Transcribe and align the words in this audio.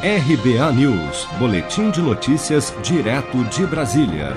RBA 0.00 0.72
News, 0.74 1.26
Boletim 1.40 1.90
de 1.90 2.00
Notícias, 2.00 2.72
direto 2.84 3.42
de 3.46 3.66
Brasília. 3.66 4.36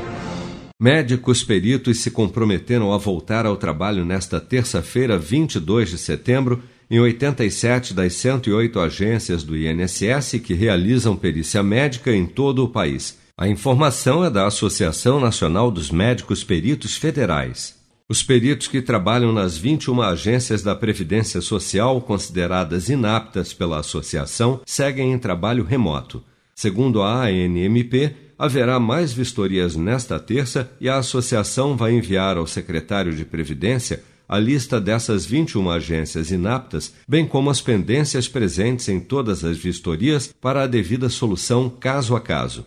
Médicos 0.79 1.43
peritos 1.43 1.99
se 1.99 2.09
comprometeram 2.09 2.91
a 2.91 2.97
voltar 2.97 3.45
ao 3.45 3.55
trabalho 3.55 4.03
nesta 4.03 4.41
terça-feira, 4.41 5.19
22 5.19 5.91
de 5.91 5.99
setembro, 5.99 6.63
em 6.89 6.99
87 6.99 7.93
das 7.93 8.13
108 8.13 8.79
agências 8.79 9.43
do 9.43 9.55
INSS 9.55 10.39
que 10.43 10.55
realizam 10.55 11.15
perícia 11.15 11.61
médica 11.61 12.11
em 12.11 12.25
todo 12.25 12.63
o 12.63 12.67
país. 12.67 13.19
A 13.37 13.47
informação 13.47 14.25
é 14.25 14.31
da 14.31 14.47
Associação 14.47 15.19
Nacional 15.19 15.69
dos 15.69 15.91
Médicos 15.91 16.43
Peritos 16.43 16.97
Federais. 16.97 17.80
Os 18.11 18.21
peritos 18.21 18.67
que 18.67 18.81
trabalham 18.81 19.31
nas 19.31 19.55
21 19.55 20.01
agências 20.01 20.61
da 20.61 20.75
Previdência 20.75 21.39
Social 21.39 22.01
consideradas 22.01 22.89
inaptas 22.89 23.53
pela 23.53 23.79
associação 23.79 24.59
seguem 24.65 25.13
em 25.13 25.17
trabalho 25.17 25.63
remoto. 25.63 26.21
Segundo 26.53 27.01
a 27.01 27.27
ANMP, 27.27 28.13
haverá 28.37 28.81
mais 28.81 29.13
vistorias 29.13 29.77
nesta 29.77 30.19
terça 30.19 30.69
e 30.81 30.89
a 30.89 30.97
associação 30.97 31.77
vai 31.77 31.93
enviar 31.93 32.35
ao 32.35 32.45
secretário 32.45 33.15
de 33.15 33.23
Previdência 33.23 34.03
a 34.27 34.37
lista 34.37 34.81
dessas 34.81 35.25
21 35.25 35.69
agências 35.69 36.31
inaptas, 36.31 36.93
bem 37.07 37.25
como 37.25 37.49
as 37.49 37.61
pendências 37.61 38.27
presentes 38.27 38.89
em 38.89 38.99
todas 38.99 39.45
as 39.45 39.57
vistorias 39.57 40.35
para 40.41 40.63
a 40.63 40.67
devida 40.67 41.07
solução 41.07 41.69
caso 41.69 42.13
a 42.13 42.19
caso. 42.19 42.65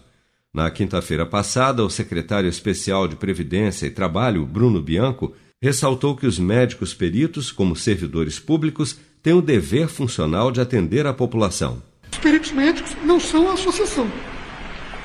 Na 0.54 0.70
quinta-feira 0.70 1.26
passada, 1.26 1.84
o 1.84 1.90
secretário 1.90 2.48
especial 2.48 3.08
de 3.08 3.16
Previdência 3.16 3.86
e 3.86 3.90
Trabalho, 3.90 4.46
Bruno 4.46 4.80
Bianco, 4.80 5.34
ressaltou 5.60 6.14
que 6.14 6.28
os 6.28 6.38
médicos 6.38 6.94
peritos, 6.94 7.50
como 7.50 7.74
servidores 7.74 8.38
públicos, 8.38 8.96
têm 9.20 9.32
o 9.32 9.42
dever 9.42 9.88
funcional 9.88 10.52
de 10.52 10.60
atender 10.60 11.08
a 11.08 11.12
população. 11.12 11.82
Os 12.12 12.18
peritos 12.18 12.52
médicos 12.52 12.94
não 13.04 13.18
são 13.18 13.50
a 13.50 13.54
associação. 13.54 14.08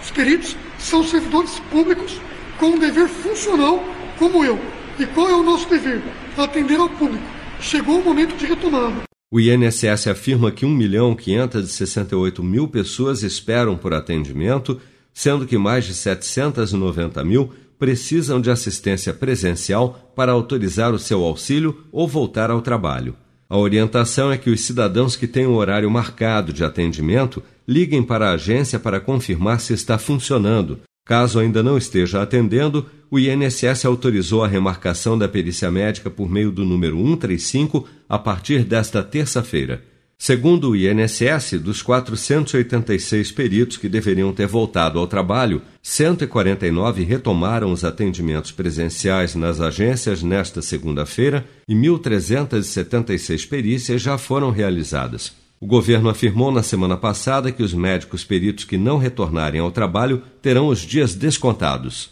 Os 0.03 0.11
peritos 0.11 0.55
são 0.77 1.03
servidores 1.03 1.57
públicos 1.71 2.21
com 2.59 2.67
um 2.67 2.77
dever 2.77 3.07
funcional 3.07 3.83
como 4.19 4.45
eu. 4.45 4.59
E 4.99 5.05
qual 5.07 5.29
é 5.29 5.33
o 5.33 5.41
nosso 5.41 5.67
dever? 5.67 5.99
Atender 6.37 6.79
ao 6.79 6.89
público. 6.89 7.25
Chegou 7.59 7.99
o 7.99 8.03
momento 8.03 8.37
de 8.37 8.45
retomada. 8.45 9.01
O 9.31 9.39
INSS 9.39 10.07
afirma 10.07 10.51
que 10.51 10.63
1 10.63 10.69
milhão 10.69 11.15
568 11.15 12.43
mil 12.43 12.67
pessoas 12.67 13.23
esperam 13.23 13.75
por 13.75 13.95
atendimento, 13.95 14.79
sendo 15.13 15.45
que 15.45 15.57
mais 15.57 15.85
de 15.85 15.93
790 15.93 17.23
mil 17.23 17.51
precisam 17.77 18.41
de 18.41 18.51
assistência 18.51 19.13
presencial 19.13 20.11
para 20.15 20.31
autorizar 20.31 20.93
o 20.93 20.99
seu 20.99 21.23
auxílio 21.23 21.85
ou 21.91 22.07
voltar 22.07 22.51
ao 22.51 22.61
trabalho. 22.61 23.15
A 23.49 23.57
orientação 23.57 24.31
é 24.31 24.37
que 24.37 24.49
os 24.49 24.61
cidadãos 24.61 25.15
que 25.15 25.27
têm 25.27 25.47
o 25.47 25.53
horário 25.53 25.89
marcado 25.89 26.53
de 26.53 26.63
atendimento 26.63 27.41
liguem 27.67 28.03
para 28.03 28.29
a 28.29 28.33
agência 28.33 28.79
para 28.79 28.99
confirmar 28.99 29.59
se 29.59 29.73
está 29.73 29.97
funcionando, 29.97 30.79
Caso 31.09 31.39
ainda 31.39 31.63
não 31.63 31.75
esteja 31.75 32.21
atendendo, 32.21 32.85
o 33.09 33.17
INSS 33.17 33.83
autorizou 33.83 34.43
a 34.43 34.47
remarcação 34.47 35.17
da 35.17 35.27
perícia 35.27 35.71
médica 35.71 36.07
por 36.07 36.29
meio 36.29 36.51
do 36.51 36.63
número 36.63 36.95
135 36.97 37.87
a 38.07 38.19
partir 38.19 38.63
desta 38.63 39.01
terça-feira. 39.01 39.83
Segundo 40.21 40.71
o 40.71 40.75
INSS, 40.75 41.61
dos 41.61 41.81
486 41.81 43.31
peritos 43.31 43.77
que 43.77 43.87
deveriam 43.87 44.33
ter 44.33 44.47
voltado 44.47 44.99
ao 44.99 45.07
trabalho, 45.07 45.61
149 45.81 47.03
retomaram 47.05 47.71
os 47.71 47.85
atendimentos 47.85 48.51
presenciais 48.51 49.33
nas 49.33 49.61
agências 49.61 50.21
nesta 50.21 50.61
segunda-feira 50.61 51.47
e 51.65 51.73
1.376 51.73 53.47
perícias 53.47 54.01
já 54.01 54.17
foram 54.17 54.51
realizadas. 54.51 55.31
O 55.57 55.65
governo 55.65 56.09
afirmou 56.09 56.51
na 56.51 56.63
semana 56.63 56.97
passada 56.97 57.49
que 57.49 57.63
os 57.63 57.73
médicos 57.73 58.25
peritos 58.25 58.65
que 58.65 58.77
não 58.77 58.97
retornarem 58.97 59.61
ao 59.61 59.71
trabalho 59.71 60.21
terão 60.41 60.67
os 60.67 60.79
dias 60.79 61.15
descontados. 61.15 62.11